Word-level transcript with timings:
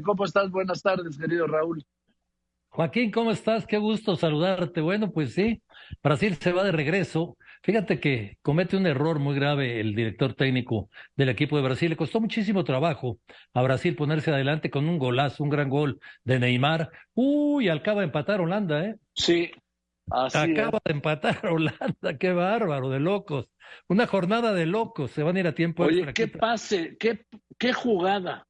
¿cómo 0.00 0.24
estás? 0.24 0.50
Buenas 0.50 0.82
tardes, 0.82 1.18
querido 1.18 1.46
Raúl. 1.46 1.84
Joaquín, 2.68 3.10
¿cómo 3.10 3.30
estás? 3.30 3.66
Qué 3.66 3.76
gusto 3.76 4.16
saludarte. 4.16 4.80
Bueno, 4.80 5.12
pues 5.12 5.34
sí, 5.34 5.62
Brasil 6.02 6.36
se 6.36 6.52
va 6.52 6.64
de 6.64 6.72
regreso. 6.72 7.36
Fíjate 7.62 8.00
que 8.00 8.38
comete 8.40 8.78
un 8.78 8.86
error 8.86 9.18
muy 9.18 9.34
grave 9.34 9.78
el 9.78 9.94
director 9.94 10.32
técnico 10.32 10.88
del 11.14 11.28
equipo 11.28 11.56
de 11.56 11.64
Brasil. 11.64 11.90
Le 11.90 11.96
costó 11.96 12.18
muchísimo 12.18 12.64
trabajo 12.64 13.18
a 13.52 13.62
Brasil 13.62 13.94
ponerse 13.94 14.30
adelante 14.30 14.70
con 14.70 14.88
un 14.88 14.98
golazo, 14.98 15.44
un 15.44 15.50
gran 15.50 15.68
gol 15.68 16.00
de 16.24 16.38
Neymar. 16.38 16.90
Uy, 17.12 17.68
acaba 17.68 18.00
de 18.00 18.06
empatar 18.06 18.40
Holanda, 18.40 18.86
¿eh? 18.86 18.96
Sí, 19.12 19.50
así 20.10 20.38
Acaba 20.38 20.80
de 20.82 20.92
empatar 20.92 21.46
Holanda, 21.52 22.16
qué 22.18 22.32
bárbaro, 22.32 22.88
de 22.88 23.00
locos. 23.00 23.48
Una 23.86 24.06
jornada 24.06 24.54
de 24.54 24.64
locos, 24.64 25.10
se 25.10 25.22
van 25.22 25.36
a 25.36 25.40
ir 25.40 25.46
a 25.46 25.54
tiempo. 25.54 25.84
Oye, 25.84 26.10
qué 26.14 26.26
pase, 26.26 26.96
qué, 26.98 27.26
qué 27.58 27.74
jugada. 27.74 28.46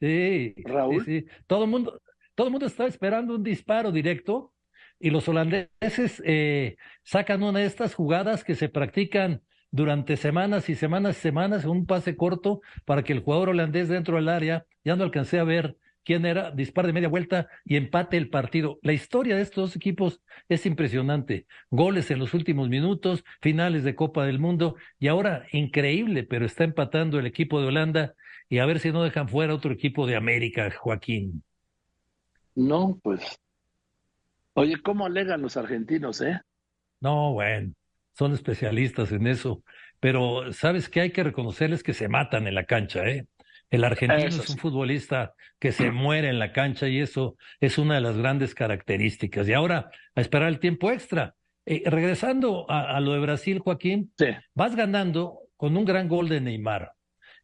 Sí, 0.00 0.54
Raúl. 0.64 1.04
sí, 1.04 1.20
sí. 1.20 1.26
Todo 1.46 1.64
el 1.64 1.70
mundo, 1.70 2.00
todo 2.34 2.48
el 2.48 2.50
mundo 2.50 2.66
estaba 2.66 2.88
esperando 2.88 3.34
un 3.34 3.42
disparo 3.42 3.90
directo 3.92 4.52
y 4.98 5.10
los 5.10 5.28
holandeses 5.28 6.22
eh, 6.24 6.76
sacan 7.02 7.42
una 7.42 7.60
de 7.60 7.66
estas 7.66 7.94
jugadas 7.94 8.44
que 8.44 8.54
se 8.54 8.68
practican 8.68 9.42
durante 9.70 10.16
semanas 10.16 10.68
y 10.68 10.74
semanas 10.74 11.18
y 11.18 11.20
semanas, 11.20 11.64
un 11.64 11.86
pase 11.86 12.16
corto 12.16 12.60
para 12.84 13.02
que 13.02 13.12
el 13.12 13.20
jugador 13.20 13.50
holandés 13.50 13.88
dentro 13.88 14.16
del 14.16 14.28
área, 14.28 14.64
ya 14.84 14.96
no 14.96 15.04
alcancé 15.04 15.38
a 15.38 15.44
ver 15.44 15.76
quién 16.04 16.24
era, 16.24 16.52
disparo 16.52 16.86
de 16.86 16.92
media 16.92 17.08
vuelta 17.08 17.48
y 17.64 17.76
empate 17.76 18.16
el 18.16 18.30
partido. 18.30 18.78
La 18.82 18.92
historia 18.92 19.36
de 19.36 19.42
estos 19.42 19.70
dos 19.70 19.76
equipos 19.76 20.22
es 20.48 20.64
impresionante. 20.64 21.46
Goles 21.70 22.10
en 22.10 22.20
los 22.20 22.32
últimos 22.32 22.68
minutos, 22.68 23.24
finales 23.42 23.82
de 23.82 23.96
Copa 23.96 24.24
del 24.24 24.38
Mundo 24.38 24.76
y 25.00 25.08
ahora 25.08 25.46
increíble, 25.52 26.22
pero 26.22 26.46
está 26.46 26.64
empatando 26.64 27.18
el 27.18 27.26
equipo 27.26 27.60
de 27.60 27.66
Holanda 27.66 28.14
y 28.48 28.58
a 28.58 28.66
ver 28.66 28.78
si 28.78 28.92
no 28.92 29.02
dejan 29.02 29.28
fuera 29.28 29.54
otro 29.54 29.72
equipo 29.72 30.06
de 30.06 30.16
América, 30.16 30.70
Joaquín. 30.70 31.42
No, 32.54 32.98
pues. 33.02 33.38
Oye, 34.54 34.80
¿cómo 34.82 35.06
alegan 35.06 35.42
los 35.42 35.56
argentinos, 35.56 36.20
eh? 36.20 36.40
No, 37.00 37.34
bueno, 37.34 37.72
son 38.14 38.32
especialistas 38.32 39.12
en 39.12 39.26
eso. 39.26 39.62
Pero 40.00 40.52
sabes 40.52 40.88
que 40.88 41.00
hay 41.00 41.10
que 41.10 41.24
reconocerles 41.24 41.82
que 41.82 41.92
se 41.92 42.08
matan 42.08 42.46
en 42.46 42.54
la 42.54 42.64
cancha, 42.64 43.06
¿eh? 43.06 43.26
El 43.70 43.84
argentino 43.84 44.28
es 44.28 44.48
un 44.48 44.58
futbolista 44.58 45.34
que 45.58 45.72
se 45.72 45.90
muere 45.90 46.28
en 46.28 46.38
la 46.38 46.52
cancha 46.52 46.88
y 46.88 47.00
eso 47.00 47.36
es 47.60 47.78
una 47.78 47.96
de 47.96 48.00
las 48.00 48.16
grandes 48.16 48.54
características. 48.54 49.48
Y 49.48 49.54
ahora, 49.54 49.90
a 50.14 50.20
esperar 50.20 50.48
el 50.48 50.60
tiempo 50.60 50.92
extra. 50.92 51.34
Eh, 51.64 51.82
regresando 51.84 52.70
a, 52.70 52.96
a, 52.96 53.00
lo 53.00 53.14
de 53.14 53.18
Brasil, 53.18 53.58
Joaquín, 53.58 54.12
sí. 54.16 54.26
vas 54.54 54.76
ganando 54.76 55.40
con 55.56 55.76
un 55.76 55.84
gran 55.84 56.06
gol 56.06 56.28
de 56.28 56.40
Neymar. 56.40 56.92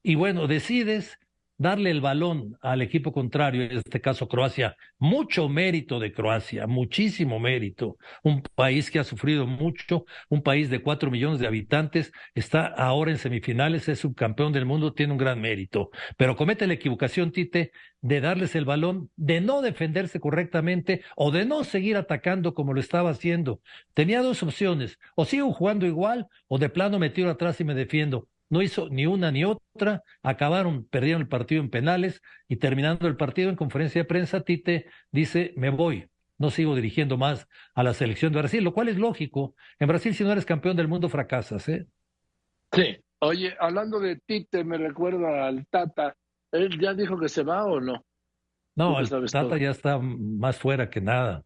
Y 0.02 0.16
bueno, 0.16 0.46
decides 0.48 1.18
darle 1.58 1.90
el 1.90 2.00
balón 2.00 2.58
al 2.60 2.82
equipo 2.82 3.12
contrario, 3.12 3.62
en 3.62 3.78
este 3.78 4.00
caso 4.00 4.26
Croacia, 4.26 4.76
mucho 4.98 5.48
mérito 5.48 6.00
de 6.00 6.12
Croacia, 6.12 6.66
muchísimo 6.66 7.38
mérito. 7.38 7.96
Un 8.24 8.42
país 8.56 8.90
que 8.90 8.98
ha 8.98 9.04
sufrido 9.04 9.46
mucho, 9.46 10.04
un 10.28 10.42
país 10.42 10.70
de 10.70 10.82
cuatro 10.82 11.10
millones 11.10 11.38
de 11.38 11.46
habitantes, 11.46 12.12
está 12.34 12.66
ahora 12.66 13.12
en 13.12 13.18
semifinales, 13.18 13.88
es 13.88 14.00
subcampeón 14.00 14.52
del 14.52 14.66
mundo, 14.66 14.92
tiene 14.92 15.12
un 15.12 15.18
gran 15.18 15.40
mérito. 15.40 15.90
Pero 16.16 16.36
comete 16.36 16.66
la 16.66 16.74
equivocación, 16.74 17.30
Tite, 17.30 17.70
de 18.00 18.20
darles 18.20 18.56
el 18.56 18.64
balón, 18.64 19.10
de 19.14 19.40
no 19.40 19.62
defenderse 19.62 20.18
correctamente 20.18 21.02
o 21.14 21.30
de 21.30 21.44
no 21.44 21.62
seguir 21.62 21.96
atacando 21.96 22.54
como 22.54 22.74
lo 22.74 22.80
estaba 22.80 23.10
haciendo. 23.10 23.60
Tenía 23.94 24.20
dos 24.22 24.42
opciones, 24.42 24.98
o 25.14 25.24
sigo 25.24 25.52
jugando 25.52 25.86
igual 25.86 26.26
o 26.48 26.58
de 26.58 26.70
plano 26.70 26.98
me 26.98 27.10
tiro 27.10 27.30
atrás 27.30 27.60
y 27.60 27.64
me 27.64 27.74
defiendo 27.74 28.26
no 28.52 28.60
hizo 28.60 28.90
ni 28.90 29.06
una 29.06 29.32
ni 29.32 29.46
otra, 29.46 30.02
acabaron, 30.22 30.84
perdieron 30.84 31.22
el 31.22 31.28
partido 31.28 31.62
en 31.62 31.70
penales 31.70 32.20
y 32.48 32.56
terminando 32.56 33.08
el 33.08 33.16
partido 33.16 33.48
en 33.48 33.56
conferencia 33.56 34.02
de 34.02 34.04
prensa, 34.04 34.42
Tite 34.42 34.90
dice, 35.10 35.54
me 35.56 35.70
voy, 35.70 36.10
no 36.36 36.50
sigo 36.50 36.74
dirigiendo 36.74 37.16
más 37.16 37.48
a 37.74 37.82
la 37.82 37.94
selección 37.94 38.30
de 38.30 38.40
Brasil, 38.40 38.62
lo 38.62 38.74
cual 38.74 38.88
es 38.88 38.98
lógico. 38.98 39.54
En 39.78 39.88
Brasil, 39.88 40.14
si 40.14 40.22
no 40.22 40.32
eres 40.32 40.44
campeón 40.44 40.76
del 40.76 40.86
mundo, 40.86 41.08
fracasas, 41.08 41.66
¿eh? 41.70 41.86
Sí. 42.72 42.98
Oye, 43.20 43.56
hablando 43.58 43.98
de 44.00 44.16
Tite, 44.16 44.64
me 44.64 44.76
recuerda 44.76 45.46
al 45.46 45.66
Tata. 45.68 46.14
¿Él 46.50 46.78
ya 46.78 46.92
dijo 46.92 47.18
que 47.18 47.30
se 47.30 47.44
va 47.44 47.64
o 47.64 47.80
no? 47.80 48.04
No, 48.74 49.00
el 49.00 49.08
Tata 49.08 49.48
todo? 49.48 49.56
ya 49.56 49.70
está 49.70 49.98
más 49.98 50.58
fuera 50.58 50.90
que 50.90 51.00
nada. 51.00 51.42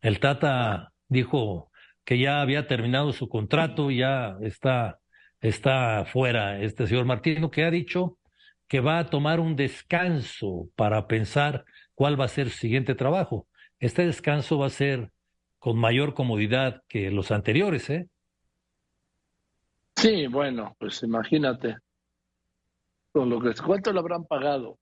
El 0.00 0.18
Tata 0.18 0.92
dijo 1.06 1.70
que 2.04 2.18
ya 2.18 2.40
había 2.40 2.66
terminado 2.66 3.12
su 3.12 3.28
contrato, 3.28 3.92
ya 3.92 4.38
está 4.40 4.98
está 5.42 6.06
fuera 6.06 6.60
este 6.60 6.86
señor 6.86 7.04
Martino, 7.04 7.50
que 7.50 7.64
ha 7.64 7.70
dicho 7.70 8.16
que 8.68 8.80
va 8.80 8.98
a 8.98 9.10
tomar 9.10 9.38
un 9.38 9.54
descanso 9.54 10.68
para 10.76 11.06
pensar 11.06 11.66
cuál 11.94 12.18
va 12.18 12.24
a 12.24 12.28
ser 12.28 12.48
su 12.48 12.56
siguiente 12.56 12.94
trabajo. 12.94 13.46
Este 13.78 14.06
descanso 14.06 14.58
va 14.58 14.66
a 14.66 14.70
ser 14.70 15.10
con 15.58 15.76
mayor 15.76 16.14
comodidad 16.14 16.82
que 16.88 17.10
los 17.10 17.30
anteriores, 17.30 17.90
¿eh? 17.90 18.08
Sí, 19.96 20.26
bueno, 20.26 20.74
pues 20.78 21.02
imagínate. 21.02 21.76
Con 23.12 23.28
lo 23.28 23.40
que 23.40 23.52
cuánto 23.54 23.92
le 23.92 23.98
habrán 23.98 24.24
pagado. 24.24 24.78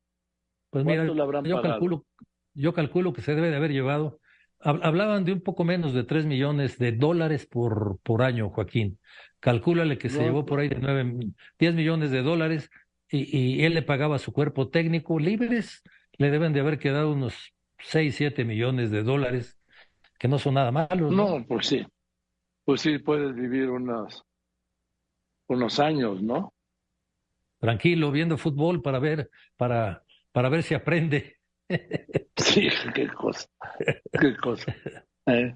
Pues 0.71 0.85
mira, 0.85 1.05
yo 1.05 1.17
pagado? 1.17 1.63
calculo, 1.63 2.07
yo 2.55 2.73
calculo 2.73 3.13
que 3.13 3.23
se 3.23 3.35
debe 3.35 3.51
de 3.51 3.57
haber 3.57 3.73
llevado. 3.73 4.21
Hablaban 4.61 5.25
de 5.25 5.33
un 5.33 5.41
poco 5.41 5.65
menos 5.65 5.95
de 5.95 6.05
tres 6.05 6.27
millones 6.27 6.79
de 6.79 6.93
dólares 6.93 7.47
por, 7.47 7.99
por 8.03 8.23
año, 8.23 8.51
Joaquín. 8.51 8.99
Calcúlale 9.41 9.97
que 9.97 10.11
se 10.11 10.23
llevó 10.23 10.45
por 10.45 10.61
ahí 10.61 10.69
de 10.69 10.79
nueve, 10.79 11.33
diez 11.59 11.75
millones 11.75 12.11
de 12.11 12.23
dólares 12.23 12.71
y, 13.09 13.37
y, 13.37 13.65
él 13.65 13.75
le 13.75 13.83
pagaba 13.83 14.17
a 14.17 14.19
su 14.19 14.33
cuerpo 14.33 14.69
técnico. 14.69 15.19
Libres 15.19 15.83
le 16.19 16.31
deben 16.31 16.53
de 16.53 16.61
haber 16.61 16.79
quedado 16.79 17.13
unos 17.13 17.55
seis, 17.79 18.17
siete 18.17 18.45
millones 18.45 18.91
de 18.91 19.03
dólares, 19.03 19.59
que 20.19 20.29
no 20.29 20.39
son 20.39 20.55
nada 20.55 20.71
malos. 20.71 21.11
No, 21.11 21.39
no 21.39 21.47
pues 21.47 21.67
sí. 21.67 21.87
Pues 22.65 22.83
sí, 22.83 22.99
puedes 22.99 23.35
vivir 23.35 23.71
unos, 23.71 24.25
unos 25.49 25.81
años, 25.81 26.23
¿no? 26.23 26.53
Tranquilo, 27.59 28.11
viendo 28.11 28.39
fútbol 28.39 28.83
para 28.83 28.99
ver, 28.99 29.31
para, 29.57 30.05
para 30.33 30.49
ver 30.49 30.63
si 30.63 30.75
aprende. 30.75 31.37
Sí, 32.37 32.69
qué 32.95 33.07
cosa, 33.09 33.47
qué 34.19 34.37
cosa. 34.37 34.75
¿Eh? 35.27 35.55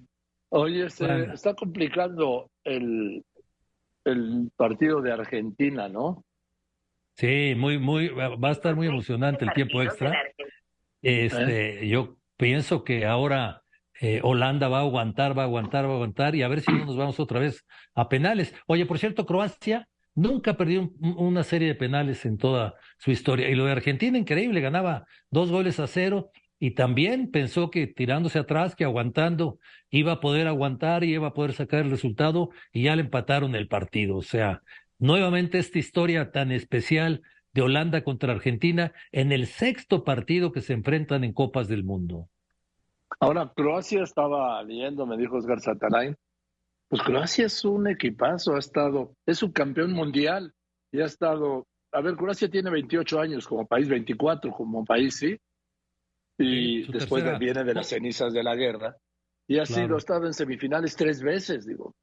Oye, 0.51 0.91
se 0.91 1.06
bueno. 1.06 1.33
está 1.33 1.55
complicando 1.55 2.51
el, 2.62 3.25
el 4.04 4.50
partido 4.56 5.00
de 5.00 5.12
Argentina, 5.12 5.88
¿no? 5.88 6.25
Sí, 7.16 7.54
muy, 7.56 7.78
muy, 7.78 8.09
va 8.09 8.48
a 8.48 8.53
estar 8.53 8.75
muy 8.75 8.88
emocionante 8.88 9.44
el 9.44 9.53
tiempo 9.53 9.82
extra. 9.82 10.12
Este, 11.00 11.84
¿Eh? 11.84 11.88
yo 11.88 12.16
pienso 12.37 12.82
que 12.82 13.06
ahora 13.06 13.62
eh, 14.00 14.20
Holanda 14.22 14.69
va 14.69 14.78
a 14.78 14.82
aguantar, 14.82 15.37
va 15.38 15.42
a 15.42 15.47
aguantar, 15.47 15.84
va 15.87 15.91
a 15.91 15.94
aguantar 15.94 16.34
y 16.34 16.42
a 16.42 16.48
ver 16.48 16.60
si 16.60 16.72
no 16.72 16.84
nos 16.84 16.97
vamos 16.97 17.20
otra 17.20 17.38
vez 17.38 17.65
a 17.94 18.09
penales. 18.09 18.54
Oye, 18.66 18.87
por 18.87 18.98
cierto, 18.98 19.26
Croacia 19.26 19.88
nunca 20.15 20.56
perdió 20.56 20.81
un, 20.81 21.15
una 21.16 21.44
serie 21.44 21.69
de 21.69 21.75
penales 21.75 22.25
en 22.25 22.36
toda 22.36 22.75
su 22.98 23.12
historia. 23.12 23.48
Y 23.48 23.54
lo 23.54 23.66
de 23.66 23.72
Argentina, 23.72 24.19
increíble, 24.19 24.60
ganaba 24.60 25.06
dos 25.31 25.50
goles 25.50 25.78
a 25.78 25.86
cero 25.86 26.31
y 26.64 26.70
también 26.70 27.30
pensó 27.30 27.70
que 27.70 27.86
tirándose 27.86 28.38
atrás, 28.38 28.75
que 28.75 28.84
aguantando, 28.84 29.58
iba 29.91 30.12
a 30.12 30.20
poder 30.20 30.48
aguantar 30.48 31.04
y 31.04 31.12
iba 31.12 31.28
a 31.28 31.34
poder 31.34 31.52
sacar 31.52 31.84
el 31.84 31.91
resultado 31.91 32.48
y 32.72 32.84
ya 32.84 32.97
le 32.97 33.02
empataron 33.02 33.54
el 33.54 33.69
partido. 33.69 34.16
O 34.16 34.22
sea, 34.22 34.62
nuevamente 34.98 35.58
esta 35.58 35.78
historia 35.78 36.32
tan 36.32 36.53
especial 36.53 37.20
de 37.53 37.60
Holanda 37.60 38.03
contra 38.03 38.32
Argentina 38.32 38.94
en 39.12 39.30
el 39.30 39.47
sexto 39.47 40.04
partido 40.04 40.53
que 40.53 40.62
se 40.62 40.72
enfrentan 40.72 41.22
en 41.22 41.34
Copas 41.34 41.69
del 41.69 41.84
Mundo. 41.84 42.30
Ahora, 43.20 43.53
Croacia 43.54 44.03
estaba 44.03 44.62
leyendo, 44.62 45.04
me 45.04 45.19
dijo 45.19 45.36
Oscar 45.36 45.60
Satarain, 45.60 46.16
pues 46.88 47.03
Croacia 47.03 47.44
es 47.44 47.62
un 47.66 47.88
equipazo, 47.88 48.56
ha 48.56 48.58
estado, 48.58 49.14
es 49.26 49.42
un 49.42 49.53
campeón 49.53 49.92
mundial 49.92 50.54
y 50.91 51.03
ha 51.03 51.04
estado, 51.04 51.66
a 51.92 52.00
ver, 52.00 52.16
Croacia 52.16 52.48
tiene 52.48 52.70
28 52.70 53.20
años 53.20 53.47
como 53.47 53.66
país, 53.66 53.86
24 53.86 54.50
como 54.50 54.82
país, 54.82 55.16
sí, 55.16 55.38
y 56.39 56.83
después 56.91 57.25
tercera. 57.25 57.39
viene 57.39 57.65
de 57.65 57.75
las 57.75 57.89
cenizas 57.89 58.33
de 58.33 58.42
la 58.42 58.54
guerra 58.57 58.97
y 59.47 59.59
ha 59.59 59.65
Claro. 59.66 59.83
sido, 59.83 59.95
ha 59.97 59.98
estado 59.98 60.27
en 60.27 60.34
semifinales 60.34 60.97
tres 60.97 61.22
veces, 61.22 61.66
digo. 61.66 61.95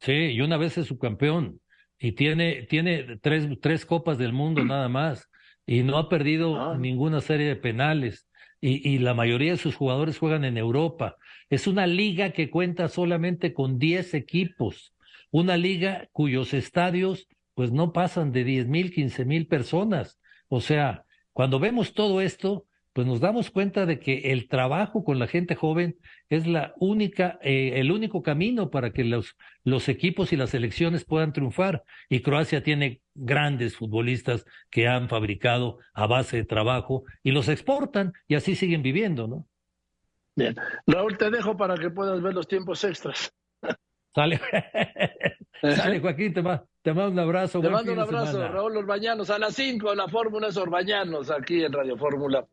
Sí, 0.00 0.12
y 0.12 0.40
una 0.40 0.56
vez 0.56 0.76
es 0.78 0.86
subcampeón 0.86 1.60
y 1.98 2.12
tiene, 2.12 2.64
tiene 2.64 3.18
tres, 3.22 3.48
tres 3.60 3.86
copas 3.86 4.18
del 4.18 4.32
mundo 4.32 4.64
nada 4.64 4.88
más 4.88 5.28
y 5.66 5.82
no 5.82 5.98
ha 5.98 6.08
perdido 6.08 6.56
Ah. 6.60 6.76
ninguna 6.78 7.20
serie 7.20 7.46
de 7.48 7.56
penales 7.56 8.28
y, 8.60 8.88
y 8.88 8.98
la 8.98 9.14
mayoría 9.14 9.52
de 9.52 9.58
sus 9.58 9.74
jugadores 9.76 10.18
juegan 10.18 10.44
en 10.44 10.56
Europa. 10.58 11.16
Es 11.50 11.66
una 11.66 11.86
liga 11.86 12.30
que 12.32 12.50
cuenta 12.50 12.88
solamente 12.88 13.52
con 13.52 13.78
10 13.78 14.14
equipos, 14.14 14.94
una 15.30 15.56
liga 15.56 16.08
cuyos 16.12 16.54
estadios 16.54 17.28
pues 17.54 17.72
no 17.72 17.92
pasan 17.92 18.32
de 18.32 18.44
diez 18.44 18.66
mil, 18.68 18.92
quince 18.92 19.24
mil 19.24 19.46
personas. 19.46 20.20
O 20.48 20.60
sea, 20.60 21.04
cuando 21.32 21.58
vemos 21.58 21.94
todo 21.94 22.20
esto, 22.20 22.66
pues 22.96 23.06
nos 23.06 23.20
damos 23.20 23.50
cuenta 23.50 23.84
de 23.84 24.00
que 24.00 24.32
el 24.32 24.48
trabajo 24.48 25.04
con 25.04 25.18
la 25.18 25.26
gente 25.26 25.54
joven 25.54 25.98
es 26.30 26.46
la 26.46 26.72
única, 26.78 27.38
eh, 27.42 27.72
el 27.74 27.92
único 27.92 28.22
camino 28.22 28.70
para 28.70 28.94
que 28.94 29.04
los, 29.04 29.36
los 29.64 29.90
equipos 29.90 30.32
y 30.32 30.36
las 30.38 30.48
selecciones 30.48 31.04
puedan 31.04 31.34
triunfar. 31.34 31.84
Y 32.08 32.22
Croacia 32.22 32.62
tiene 32.62 33.02
grandes 33.14 33.76
futbolistas 33.76 34.46
que 34.70 34.88
han 34.88 35.10
fabricado 35.10 35.76
a 35.92 36.06
base 36.06 36.38
de 36.38 36.44
trabajo 36.46 37.04
y 37.22 37.32
los 37.32 37.50
exportan 37.50 38.14
y 38.28 38.34
así 38.34 38.56
siguen 38.56 38.80
viviendo, 38.80 39.28
¿no? 39.28 39.46
Bien. 40.34 40.56
Raúl, 40.86 41.18
te 41.18 41.30
dejo 41.30 41.54
para 41.54 41.74
que 41.74 41.90
puedas 41.90 42.22
ver 42.22 42.32
los 42.32 42.48
tiempos 42.48 42.82
extras. 42.82 43.30
Sale, 44.14 44.40
Sale 45.60 46.00
Joaquín, 46.00 46.32
te, 46.32 46.42
te 46.80 46.94
mando 46.94 47.10
un 47.10 47.18
abrazo. 47.18 47.60
Te 47.60 47.68
mando 47.68 47.92
un 47.92 47.98
abrazo, 47.98 48.48
Raúl 48.48 48.76
Orbañanos, 48.76 49.28
a 49.28 49.38
las 49.38 49.54
5 49.54 49.94
la 49.94 50.08
Fórmula 50.08 50.48
es 50.48 50.56
Orbañanos, 50.56 51.30
aquí 51.30 51.62
en 51.62 51.72
Radio 51.72 51.98
Fórmula. 51.98 52.46